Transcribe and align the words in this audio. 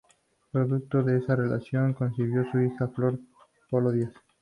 Producto 0.51 1.03
de 1.03 1.19
esa 1.19 1.35
relación 1.35 1.93
concibió 1.93 2.41
a 2.41 2.51
su 2.51 2.59
hija 2.59 2.87
Flor 2.87 3.19
Polo 3.69 3.91
Díaz. 3.91 4.13